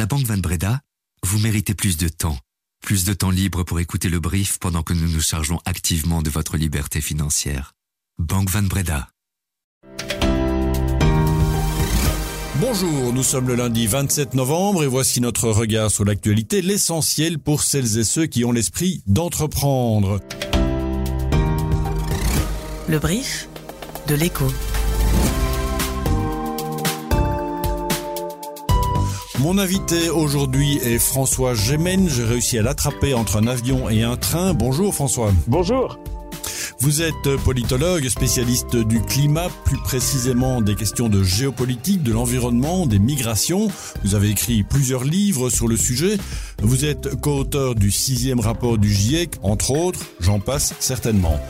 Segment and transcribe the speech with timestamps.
[0.00, 0.80] la Banque Van Breda,
[1.26, 2.38] vous méritez plus de temps.
[2.80, 6.30] Plus de temps libre pour écouter le brief pendant que nous nous chargeons activement de
[6.30, 7.74] votre liberté financière.
[8.18, 9.10] Banque Van Breda.
[12.62, 17.62] Bonjour, nous sommes le lundi 27 novembre et voici notre regard sur l'actualité, l'essentiel pour
[17.62, 20.20] celles et ceux qui ont l'esprit d'entreprendre.
[22.88, 23.50] Le brief
[24.08, 24.50] de l'écho.
[29.40, 32.10] Mon invité aujourd'hui est François Gémen.
[32.10, 34.52] J'ai réussi à l'attraper entre un avion et un train.
[34.52, 35.32] Bonjour François.
[35.46, 35.98] Bonjour.
[36.82, 42.98] Vous êtes politologue, spécialiste du climat, plus précisément des questions de géopolitique, de l'environnement, des
[42.98, 43.68] migrations.
[44.02, 46.16] Vous avez écrit plusieurs livres sur le sujet.
[46.62, 51.40] Vous êtes co-auteur du sixième rapport du GIEC, entre autres, j'en passe certainement.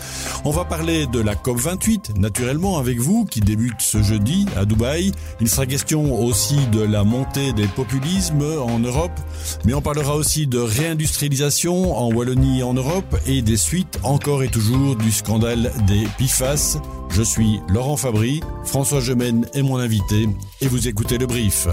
[0.45, 5.13] On va parler de la COP28, naturellement, avec vous, qui débute ce jeudi à Dubaï.
[5.41, 9.19] Il sera question aussi de la montée des populismes en Europe,
[9.65, 14.45] mais on parlera aussi de réindustrialisation en Wallonie et en Europe et des suites encore
[14.45, 16.79] et toujours du scandale des PIFAS.
[17.11, 20.29] Je suis Laurent Fabry, François Gemène est mon invité
[20.61, 21.67] et vous écoutez le brief.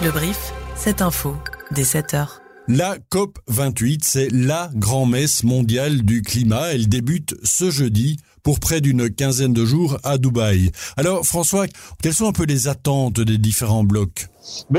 [0.00, 1.34] Le brief, cette info,
[1.72, 2.40] dès 7 heures.
[2.68, 6.72] La COP 28, c'est la grand-messe mondiale du climat.
[6.72, 10.70] Elle débute ce jeudi pour près d'une quinzaine de jours à Dubaï.
[10.96, 11.66] Alors François,
[12.00, 14.28] quelles sont un peu les attentes des différents blocs?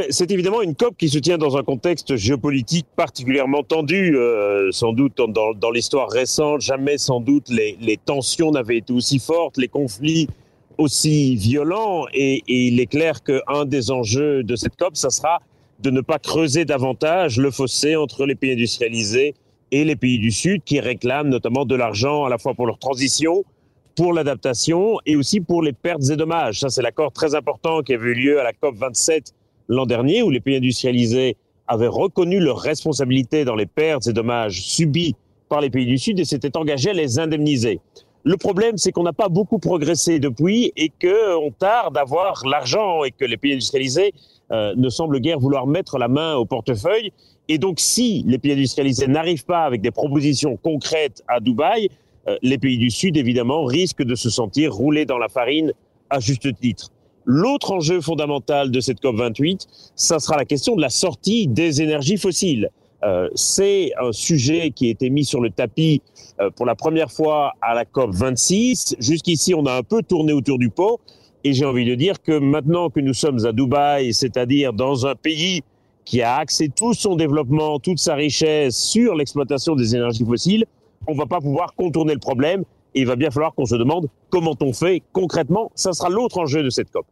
[0.09, 4.93] C'est évidemment une COP qui se tient dans un contexte géopolitique particulièrement tendu, euh, sans
[4.93, 6.61] doute dans, dans l'histoire récente.
[6.61, 10.29] Jamais sans doute les, les tensions n'avaient été aussi fortes, les conflits
[10.79, 12.05] aussi violents.
[12.13, 15.39] Et, il est clair qu'un des enjeux de cette COP, ça sera
[15.79, 19.35] de ne pas creuser davantage le fossé entre les pays industrialisés
[19.71, 22.79] et les pays du Sud qui réclament notamment de l'argent à la fois pour leur
[22.79, 23.43] transition,
[23.95, 26.61] pour l'adaptation et aussi pour les pertes et dommages.
[26.61, 29.33] Ça, c'est l'accord très important qui a eu lieu à la COP 27
[29.67, 34.61] l'an dernier où les pays industrialisés avaient reconnu leur responsabilité dans les pertes et dommages
[34.63, 35.15] subis
[35.49, 37.79] par les pays du Sud et s'étaient engagés à les indemniser.
[38.23, 43.03] Le problème, c'est qu'on n'a pas beaucoup progressé depuis et qu'on tarde à avoir l'argent
[43.05, 44.13] et que les pays industrialisés
[44.51, 47.13] euh, ne semblent guère vouloir mettre la main au portefeuille.
[47.47, 51.89] Et donc, si les pays industrialisés n'arrivent pas avec des propositions concrètes à Dubaï,
[52.27, 55.71] euh, les pays du Sud, évidemment, risquent de se sentir roulés dans la farine
[56.09, 56.89] à juste titre.
[57.25, 62.17] L'autre enjeu fondamental de cette COP28, ça sera la question de la sortie des énergies
[62.17, 62.69] fossiles.
[63.03, 66.01] Euh, c'est un sujet qui a été mis sur le tapis
[66.41, 68.97] euh, pour la première fois à la COP 26.
[68.99, 70.99] Jusqu'ici, on a un peu tourné autour du pot.
[71.43, 75.15] Et j'ai envie de dire que maintenant que nous sommes à Dubaï, c'est-à-dire dans un
[75.15, 75.61] pays
[76.03, 80.65] qui a axé tout son développement, toute sa richesse sur l'exploitation des énergies fossiles,
[81.07, 82.63] on va pas pouvoir contourner le problème.
[82.95, 85.71] Et il va bien falloir qu'on se demande comment on fait concrètement.
[85.75, 87.05] Ça sera l'autre enjeu de cette COP.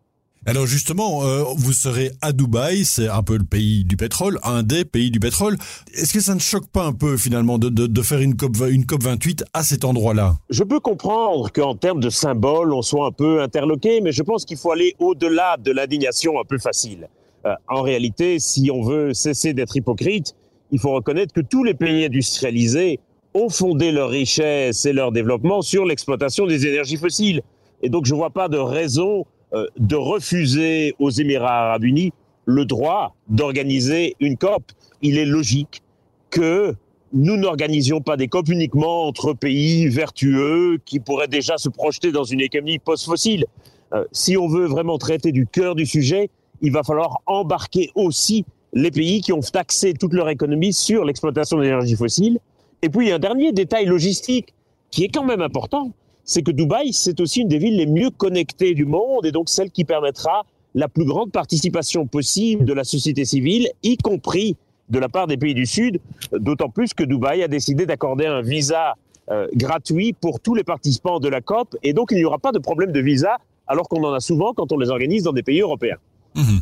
[0.50, 4.64] Alors justement, euh, vous serez à Dubaï, c'est un peu le pays du pétrole, un
[4.64, 5.58] des pays du pétrole.
[5.94, 8.56] Est-ce que ça ne choque pas un peu finalement de, de, de faire une COP,
[8.70, 10.38] une COP 28 à cet endroit-là?
[10.50, 14.46] Je peux comprendre qu'en termes de symbole, on soit un peu interloqué, mais je pense
[14.46, 17.10] qu'il faut aller au-delà de l'indignation un peu facile.
[17.46, 20.34] Euh, en réalité, si on veut cesser d'être hypocrite,
[20.72, 23.02] il faut reconnaître que tous les pays industrialisés
[23.34, 27.42] ont fondé leur richesse et leur développement sur l'exploitation des énergies fossiles.
[27.82, 32.12] Et donc je ne vois pas de raison de refuser aux Émirats arabes unis
[32.46, 34.64] le droit d'organiser une COP.
[35.02, 35.82] Il est logique
[36.30, 36.76] que
[37.14, 42.24] nous n'organisions pas des COP uniquement entre pays vertueux qui pourraient déjà se projeter dans
[42.24, 43.46] une économie post-fossile.
[43.94, 46.30] Euh, si on veut vraiment traiter du cœur du sujet,
[46.62, 51.60] il va falloir embarquer aussi les pays qui ont taxé toute leur économie sur l'exploitation
[51.60, 52.40] d'énergie fossile.
[52.82, 54.54] Et puis, il y a un dernier détail logistique
[54.92, 55.92] qui est quand même important
[56.28, 59.50] c'est que Dubaï, c'est aussi une des villes les mieux connectées du monde et donc
[59.50, 60.46] celle qui permettra
[60.76, 64.58] la plus grande participation possible de la société civile, y compris
[64.90, 66.00] de la part des pays du Sud,
[66.32, 68.96] d'autant plus que Dubaï a décidé d'accorder un visa
[69.32, 72.52] euh, gratuit pour tous les participants de la COP et donc il n'y aura pas
[72.52, 75.44] de problème de visa alors qu'on en a souvent quand on les organise dans des
[75.44, 75.98] pays européens.
[76.36, 76.62] Mhm.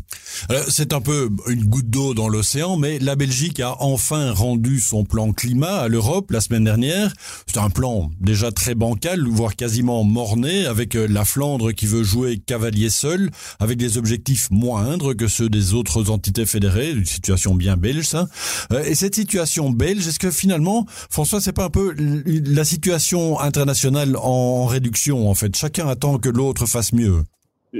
[0.67, 5.03] C'est un peu une goutte d'eau dans l'océan, mais la Belgique a enfin rendu son
[5.03, 7.13] plan climat à l'Europe la semaine dernière.
[7.47, 12.03] C'est un plan déjà très bancal, voire quasiment morné, avec euh, la Flandre qui veut
[12.03, 17.55] jouer cavalier seul, avec des objectifs moindres que ceux des autres entités fédérées, une situation
[17.55, 18.27] bien belge, ça.
[18.71, 23.39] Euh, et cette situation belge, est-ce que finalement, François, c'est pas un peu la situation
[23.39, 25.55] internationale en réduction, en fait?
[25.55, 27.23] Chacun attend que l'autre fasse mieux.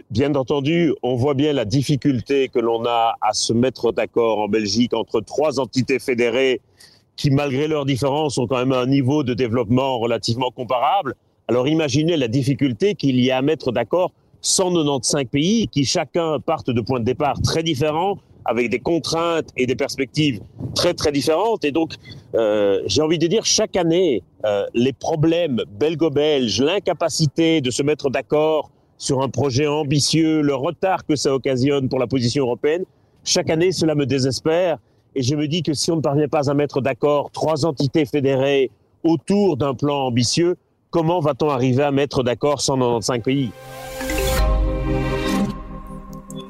[0.10, 4.48] Bien entendu, on voit bien la difficulté que l'on a à se mettre d'accord en
[4.48, 6.62] Belgique entre trois entités fédérées
[7.16, 11.16] qui, malgré leurs différences, ont quand même un niveau de développement relativement comparable.
[11.48, 14.12] Alors imaginez la difficulté qu'il y a à mettre d'accord
[14.42, 19.66] 195 pays qui chacun partent de points de départ très différents, avec des contraintes et
[19.66, 20.40] des perspectives
[20.76, 21.66] très très différentes.
[21.66, 21.94] Et donc,
[22.36, 28.10] euh, j'ai envie de dire, chaque année, euh, les problèmes belgo-belges, l'incapacité de se mettre
[28.10, 32.86] d'accord sur un projet ambitieux, le retard que ça occasionne pour la position européenne,
[33.24, 34.78] chaque année, cela me désespère.
[35.16, 38.06] Et je me dis que si on ne parvient pas à mettre d'accord trois entités
[38.06, 38.70] fédérées
[39.04, 40.58] autour d'un plan ambitieux,
[40.90, 43.52] comment va-t-on arriver à mettre d'accord 195 pays?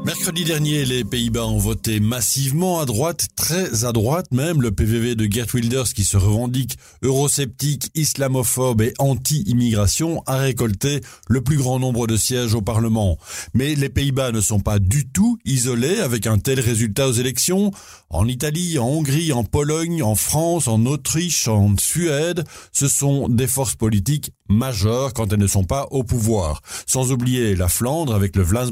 [0.06, 4.62] Mercredi dernier, les Pays-Bas ont voté massivement à droite, très à droite même.
[4.62, 11.42] Le PVV de Gert Wilders, qui se revendique eurosceptique, islamophobe et anti-immigration, a récolté le
[11.42, 13.18] plus grand nombre de sièges au Parlement.
[13.56, 17.72] Mais les Pays-Bas ne sont pas du tout isolés avec un tel résultat aux élections.
[18.12, 23.48] En Italie, en Hongrie, en Pologne, en France, en Autriche, en Suède, ce sont des
[23.48, 26.62] forces politiques majeures quand elles ne sont pas au pouvoir.
[26.86, 28.70] Sans oublier la Flandre avec le Vlaams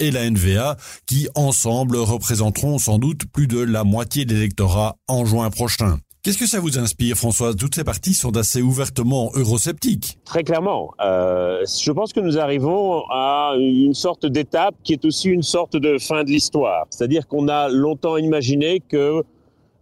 [0.00, 0.63] et la NVA
[1.06, 5.98] qui ensemble représenteront sans doute plus de la moitié de l'électorat en juin prochain.
[6.22, 7.54] Qu'est-ce que ça vous inspire, Françoise?
[7.54, 10.18] Toutes ces parties sont assez ouvertement eurosceptiques.
[10.24, 10.94] Très clairement.
[11.04, 15.76] Euh, je pense que nous arrivons à une sorte d'étape qui est aussi une sorte
[15.76, 16.86] de fin de l'histoire.
[16.88, 19.22] C'est-à-dire qu'on a longtemps imaginé que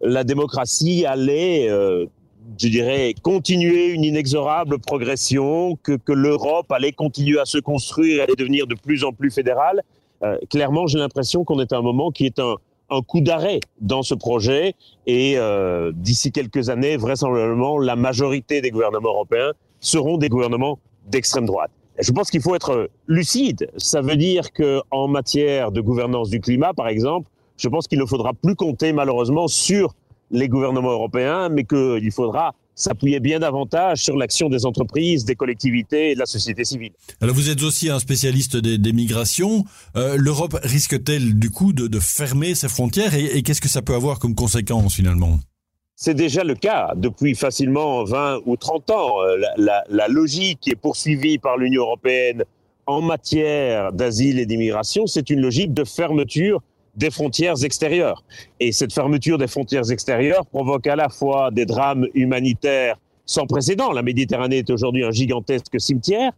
[0.01, 2.07] la démocratie allait euh,
[2.59, 8.35] je dirais, continuer une inexorable progression, que, que l'Europe allait continuer à se construire, allait
[8.35, 9.81] devenir de plus en plus fédérale.
[10.23, 12.55] Euh, clairement, j'ai l'impression qu'on est à un moment qui est un,
[12.89, 14.75] un coup d'arrêt dans ce projet
[15.05, 21.45] et euh, d'ici quelques années, vraisemblablement, la majorité des gouvernements européens seront des gouvernements d'extrême
[21.45, 21.71] droite.
[21.99, 23.69] Je pense qu'il faut être lucide.
[23.77, 27.99] Ça veut dire que en matière de gouvernance du climat, par exemple, je pense qu'il
[27.99, 29.93] ne faudra plus compter malheureusement sur
[30.31, 36.11] les gouvernements européens, mais qu'il faudra s'appuyer bien davantage sur l'action des entreprises, des collectivités
[36.11, 36.91] et de la société civile.
[37.21, 39.63] Alors vous êtes aussi un spécialiste des, migrations.
[39.95, 44.19] Euh, L'Europe risque-t-elle du coup de, fermer ses frontières et, qu'est-ce que ça peut avoir
[44.19, 45.39] comme conséquence finalement?
[45.95, 49.21] C'est déjà le cas depuis facilement 20 ou 30 ans.
[49.21, 52.43] Euh, la, la logique qui est poursuivie par l'Union européenne
[52.85, 56.61] en matière d'asile et d'immigration, c'est une logique de fermeture
[56.95, 58.23] des frontières extérieures.
[58.59, 63.91] Et cette fermeture des frontières extérieures provoque à la fois des drames humanitaires sans précédent.
[63.91, 66.31] La Méditerranée est aujourd'hui un gigantesque cimetière.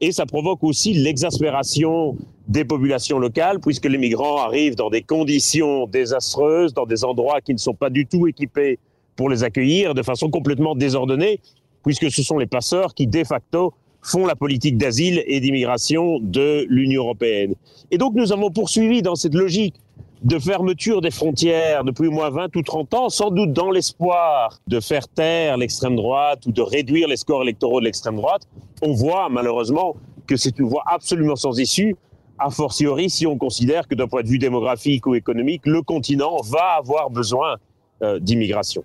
[0.00, 2.16] Et ça provoque aussi l'exaspération
[2.48, 7.52] des populations locales, puisque les migrants arrivent dans des conditions désastreuses, dans des endroits qui
[7.52, 8.78] ne sont pas du tout équipés
[9.14, 11.40] pour les accueillir, de façon complètement désordonnée,
[11.84, 16.66] puisque ce sont les passeurs qui, de facto, font la politique d'asile et d'immigration de
[16.68, 17.54] l'Union européenne.
[17.90, 19.74] Et donc nous avons poursuivi dans cette logique
[20.22, 24.60] de fermeture des frontières depuis au moins 20 ou 30 ans, sans doute dans l'espoir
[24.66, 28.42] de faire taire l'extrême droite ou de réduire les scores électoraux de l'extrême droite,
[28.82, 31.96] on voit malheureusement que c'est une voie absolument sans issue,
[32.38, 36.40] a fortiori si on considère que d'un point de vue démographique ou économique, le continent
[36.42, 37.56] va avoir besoin
[38.02, 38.84] euh, d'immigration.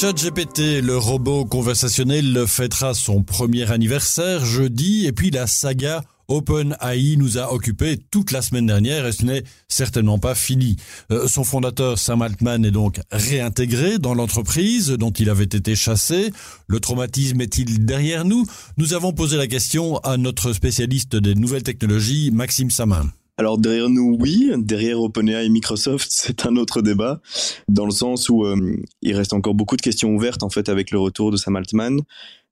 [0.00, 7.36] ChatGPT, le robot conversationnel, fêtera son premier anniversaire jeudi et puis la saga OpenAI nous
[7.36, 10.76] a occupé toute la semaine dernière et ce n'est certainement pas fini.
[11.12, 16.32] Euh, son fondateur Sam Altman est donc réintégré dans l'entreprise dont il avait été chassé.
[16.66, 18.46] Le traumatisme est-il derrière nous?
[18.78, 23.12] Nous avons posé la question à notre spécialiste des nouvelles technologies, Maxime Samin.
[23.40, 24.52] Alors derrière nous, oui.
[24.58, 27.22] Derrière OpenAI et Microsoft, c'est un autre débat,
[27.68, 30.90] dans le sens où euh, il reste encore beaucoup de questions ouvertes en fait avec
[30.90, 32.02] le retour de Sam Altman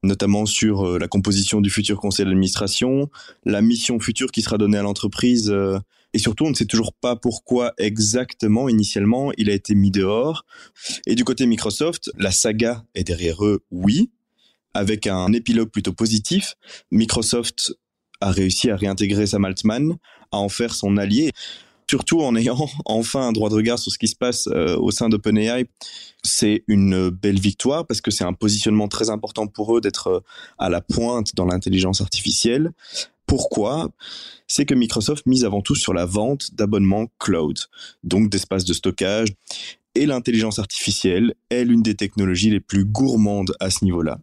[0.03, 3.11] notamment sur euh, la composition du futur conseil d'administration,
[3.45, 5.51] la mission future qui sera donnée à l'entreprise.
[5.51, 5.79] Euh,
[6.15, 10.47] et surtout, on ne sait toujours pas pourquoi exactement, initialement, il a été mis dehors.
[11.07, 14.09] Et du côté Microsoft, la saga est derrière eux, oui,
[14.73, 16.55] avec un épilogue plutôt positif.
[16.91, 17.75] Microsoft
[18.21, 19.97] a réussi à réintégrer Sam Altman,
[20.33, 21.33] à en faire son allié
[21.89, 24.91] surtout en ayant enfin un droit de regard sur ce qui se passe euh, au
[24.91, 25.67] sein d'OpenAI.
[26.23, 30.21] C'est une belle victoire parce que c'est un positionnement très important pour eux d'être euh,
[30.59, 32.73] à la pointe dans l'intelligence artificielle.
[33.27, 33.91] Pourquoi?
[34.47, 37.59] C'est que Microsoft mise avant tout sur la vente d'abonnements cloud,
[38.03, 39.29] donc d'espaces de stockage.
[39.95, 44.21] Et l'intelligence artificielle est l'une des technologies les plus gourmandes à ce niveau-là.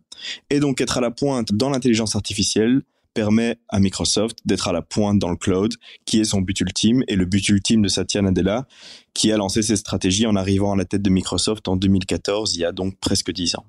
[0.50, 2.82] Et donc être à la pointe dans l'intelligence artificielle,
[3.15, 5.74] permet à Microsoft d'être à la pointe dans le cloud,
[6.05, 8.67] qui est son but ultime, et le but ultime de Satya Nadella,
[9.15, 12.60] qui a lancé ses stratégies en arrivant à la tête de Microsoft en 2014, il
[12.60, 13.65] y a donc presque dix ans.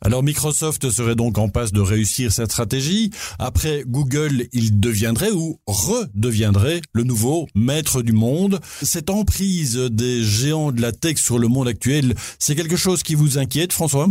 [0.00, 3.10] Alors Microsoft serait donc en passe de réussir cette stratégie.
[3.38, 8.60] Après Google, il deviendrait ou redeviendrait le nouveau maître du monde.
[8.82, 13.14] Cette emprise des géants de la tech sur le monde actuel, c'est quelque chose qui
[13.14, 14.08] vous inquiète, François?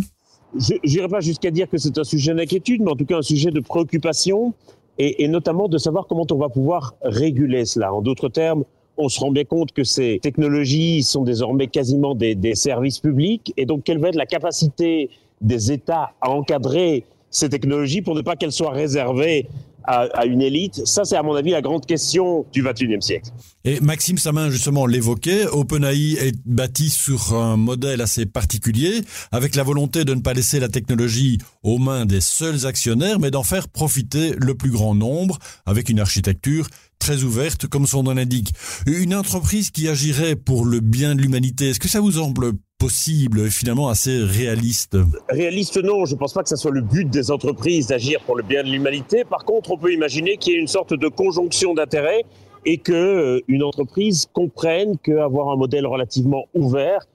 [0.57, 3.23] Je n'irai pas jusqu'à dire que c'est un sujet d'inquiétude, mais en tout cas un
[3.23, 4.53] sujet de préoccupation,
[4.99, 7.93] et, et notamment de savoir comment on va pouvoir réguler cela.
[7.93, 8.63] En d'autres termes,
[8.97, 13.53] on se rend bien compte que ces technologies sont désormais quasiment des, des, services publics,
[13.57, 15.09] et donc quelle va être la capacité
[15.41, 19.47] des États à encadrer ces technologies pour ne pas qu'elles soient réservées
[19.85, 23.29] à, à, une élite Ça, c'est à mon avis la grande question du 21e siècle.
[23.65, 29.63] Et Maxime Samin, justement, l'évoquait, OpenAI est bâti sur un modèle assez particulier, avec la
[29.63, 33.67] volonté de ne pas laisser la technologie aux mains des seuls actionnaires, mais d'en faire
[33.67, 36.67] profiter le plus grand nombre, avec une architecture
[36.99, 38.53] très ouverte, comme son nom l'indique.
[38.85, 43.49] Une entreprise qui agirait pour le bien de l'humanité, est-ce que ça vous semble possible,
[43.49, 44.97] finalement assez réaliste
[45.29, 46.03] Réaliste, non.
[46.03, 48.61] Je ne pense pas que ce soit le but des entreprises d'agir pour le bien
[48.61, 49.23] de l'humanité.
[49.23, 52.25] Par contre, on peut imaginer qu'il y ait une sorte de conjonction d'intérêts
[52.65, 57.07] et que euh, une entreprise comprenne qu'avoir un modèle relativement ouvert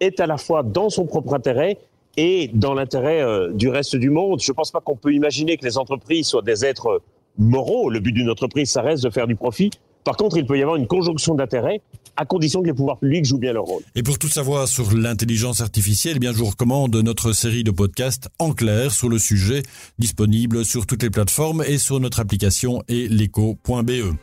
[0.00, 1.78] est à la fois dans son propre intérêt
[2.16, 4.40] et dans l'intérêt euh, du reste du monde.
[4.40, 7.02] Je ne pense pas qu'on peut imaginer que les entreprises soient des êtres
[7.38, 7.88] moraux.
[7.88, 9.70] Le but d'une entreprise, ça reste de faire du profit.
[10.02, 11.80] Par contre, il peut y avoir une conjonction d'intérêts
[12.16, 13.82] à condition que les pouvoirs publics jouent bien leur rôle.
[13.94, 17.70] Et pour tout savoir sur l'intelligence artificielle, eh bien, je vous recommande notre série de
[17.70, 19.62] podcasts en clair sur le sujet,
[19.98, 24.14] disponible sur toutes les plateformes et sur notre application et l'écho.be.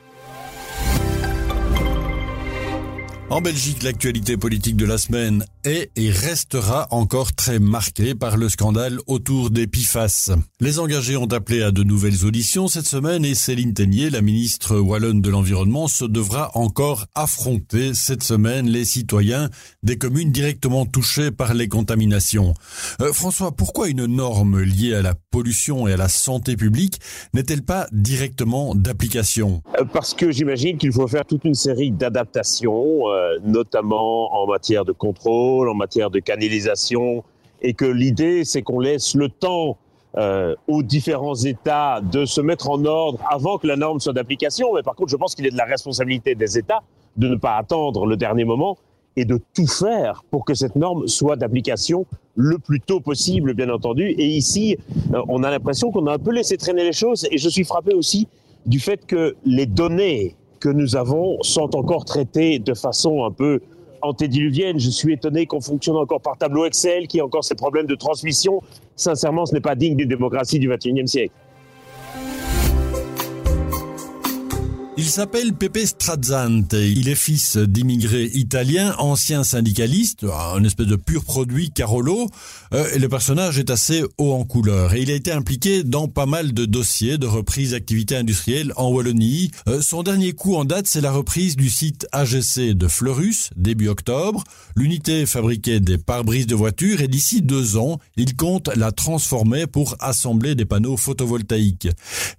[3.32, 8.50] En Belgique, l'actualité politique de la semaine est et restera encore très marquée par le
[8.50, 10.32] scandale autour des PIFAS.
[10.60, 14.78] Les engagés ont appelé à de nouvelles auditions cette semaine et Céline Ténier, la ministre
[14.78, 19.50] wallonne de l'Environnement, se devra encore affronter cette semaine les citoyens
[19.84, 22.54] des communes directement touchées par les contaminations.
[23.02, 27.00] Euh, François, pourquoi une norme liée à la pollution et à la santé publique
[27.34, 29.62] n'est-elle pas directement d'application?
[29.80, 33.08] Euh, Parce que j'imagine qu'il faut faire toute une série d'adaptations.
[33.10, 37.24] Euh notamment en matière de contrôle, en matière de canalisation,
[37.62, 39.78] et que l'idée, c'est qu'on laisse le temps
[40.18, 44.74] euh, aux différents États de se mettre en ordre avant que la norme soit d'application.
[44.76, 46.82] Mais par contre, je pense qu'il est de la responsabilité des États
[47.16, 48.78] de ne pas attendre le dernier moment
[49.16, 52.06] et de tout faire pour que cette norme soit d'application
[52.36, 54.04] le plus tôt possible, bien entendu.
[54.04, 54.78] Et ici,
[55.14, 57.28] euh, on a l'impression qu'on a un peu laissé traîner les choses.
[57.32, 58.28] Et je suis frappé aussi
[58.66, 63.62] du fait que les données que nous avons sont encore traités de façon un peu
[64.02, 64.80] antédiluvienne.
[64.80, 67.88] Je suis étonné qu'on fonctionne encore par tableau Excel, qu'il y a encore ces problèmes
[67.88, 68.62] de transmission.
[68.96, 71.34] Sincèrement, ce n'est pas digne d'une démocratie du XXIe siècle.
[74.98, 76.74] Il s'appelle Pepe Strazzante.
[76.74, 82.28] Il est fils d'immigrés italiens, ancien syndicaliste, un espèce de pur produit Carolo.
[82.74, 84.94] Euh, le personnage est assez haut en couleur.
[84.94, 88.90] Et il a été impliqué dans pas mal de dossiers de reprise d'activités industrielles en
[88.90, 89.52] Wallonie.
[89.70, 93.88] Euh, son dernier coup en date, c'est la reprise du site AGC de Fleurus, début
[93.88, 94.44] octobre.
[94.76, 99.96] L'unité fabriquait des pare-brises de voitures et d'ici deux ans, il compte la transformer pour
[100.02, 101.88] assembler des panneaux photovoltaïques.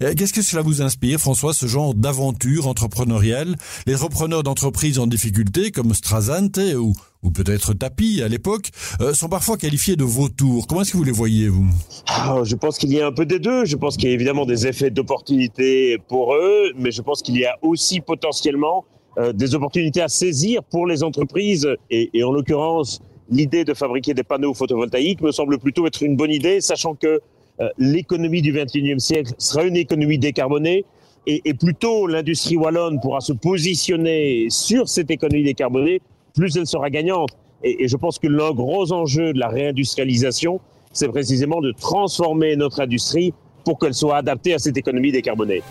[0.03, 2.42] Euh, qu'est-ce que cela vous inspire, François, ce genre d'aventure?
[2.67, 3.57] Entrepreneuriale,
[3.87, 6.95] les repreneurs d'entreprises en difficulté comme Strazante ou,
[7.31, 8.71] peut-être Tapi à l'époque,
[9.01, 10.67] euh, sont parfois qualifiés de vautours.
[10.67, 11.67] Comment est-ce que vous les voyez, vous?
[12.09, 13.65] Ah, Je pense qu'il y a un peu des deux.
[13.65, 17.37] Je pense qu'il y a évidemment des effets d'opportunité pour eux, mais je pense qu'il
[17.37, 18.85] y a aussi potentiellement
[19.19, 21.69] euh, des opportunités à saisir pour les entreprises.
[21.91, 26.17] Et, et en l'occurrence, l'idée de fabriquer des panneaux photovoltaïques me semble plutôt être une
[26.17, 27.21] bonne idée, sachant que
[27.61, 30.85] euh, l'économie du 21e siècle sera une économie décarbonée
[31.27, 36.01] et, et plus tôt l'industrie wallonne pourra se positionner sur cette économie décarbonée,
[36.35, 37.31] plus elle sera gagnante.
[37.63, 40.61] Et, et je pense que l'un gros enjeu de la réindustrialisation,
[40.93, 43.33] c'est précisément de transformer notre industrie
[43.65, 45.63] pour qu'elle soit adaptée à cette économie décarbonée.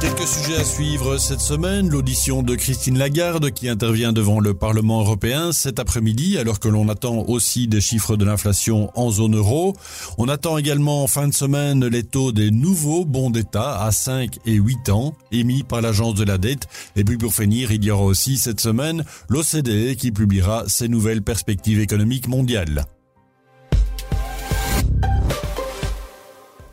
[0.00, 1.88] Quelques sujets à suivre cette semaine.
[1.88, 6.88] L'audition de Christine Lagarde qui intervient devant le Parlement européen cet après-midi alors que l'on
[6.88, 9.74] attend aussi des chiffres de l'inflation en zone euro.
[10.16, 14.38] On attend également en fin de semaine les taux des nouveaux bons d'État à 5
[14.46, 16.68] et 8 ans émis par l'agence de la dette.
[16.94, 21.22] Et puis pour finir, il y aura aussi cette semaine l'OCDE qui publiera ses nouvelles
[21.22, 22.84] perspectives économiques mondiales.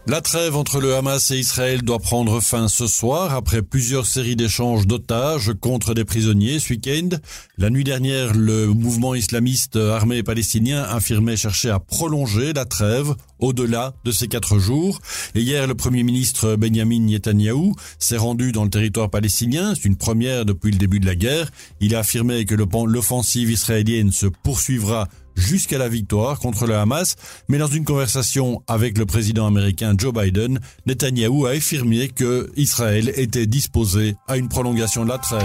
[0.08, 4.36] La trêve entre le Hamas et Israël doit prendre fin ce soir après plusieurs séries
[4.36, 7.10] d'échanges d'otages contre des prisonniers ce week-end.
[7.58, 13.96] La nuit dernière, le mouvement islamiste armé palestinien affirmait chercher à prolonger la trêve au-delà
[14.04, 15.02] de ces quatre jours.
[15.34, 19.74] Et hier, le premier ministre Benjamin Netanyahou s'est rendu dans le territoire palestinien.
[19.74, 21.50] C'est une première depuis le début de la guerre.
[21.82, 27.16] Il a affirmé que l'offensive israélienne se poursuivra jusqu'à la victoire contre le Hamas,
[27.48, 33.12] mais dans une conversation avec le président américain Joe Biden, Netanyahou a affirmé que Israël
[33.16, 35.44] était disposé à une prolongation de la trêve.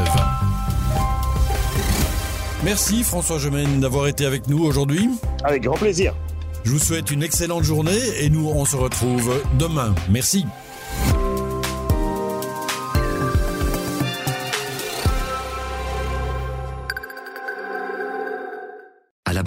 [2.65, 5.09] Merci François Gemène d'avoir été avec nous aujourd'hui.
[5.45, 6.15] Avec grand plaisir.
[6.65, 9.95] Je vous souhaite une excellente journée et nous on se retrouve demain.
[10.11, 10.45] Merci.